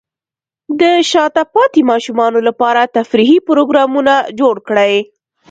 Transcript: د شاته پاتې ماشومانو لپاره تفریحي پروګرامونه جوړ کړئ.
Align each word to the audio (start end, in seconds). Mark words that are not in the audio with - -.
د 0.79 0.83
شاته 1.11 1.43
پاتې 1.53 1.81
ماشومانو 1.91 2.39
لپاره 2.47 2.91
تفریحي 2.97 3.37
پروګرامونه 3.47 4.13
جوړ 4.39 4.55
کړئ. 4.67 4.95